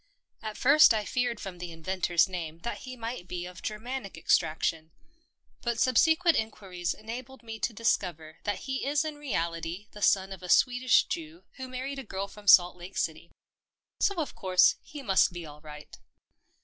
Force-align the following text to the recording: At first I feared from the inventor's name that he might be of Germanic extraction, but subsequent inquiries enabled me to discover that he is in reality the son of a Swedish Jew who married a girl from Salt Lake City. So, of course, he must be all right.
At 0.41 0.57
first 0.57 0.95
I 0.95 1.05
feared 1.05 1.39
from 1.39 1.59
the 1.59 1.71
inventor's 1.71 2.27
name 2.27 2.61
that 2.61 2.79
he 2.79 2.97
might 2.97 3.27
be 3.27 3.45
of 3.45 3.61
Germanic 3.61 4.17
extraction, 4.17 4.89
but 5.61 5.77
subsequent 5.79 6.37
inquiries 6.37 6.95
enabled 6.95 7.43
me 7.43 7.59
to 7.59 7.71
discover 7.71 8.39
that 8.43 8.61
he 8.61 8.83
is 8.83 9.05
in 9.05 9.17
reality 9.19 9.89
the 9.91 10.01
son 10.01 10.31
of 10.31 10.41
a 10.41 10.49
Swedish 10.49 11.03
Jew 11.03 11.43
who 11.57 11.67
married 11.67 11.99
a 11.99 12.03
girl 12.03 12.27
from 12.27 12.47
Salt 12.47 12.77
Lake 12.77 12.97
City. 12.97 13.29
So, 13.99 14.15
of 14.15 14.33
course, 14.33 14.73
he 14.81 15.03
must 15.03 15.33
be 15.33 15.45
all 15.45 15.61
right. 15.61 15.95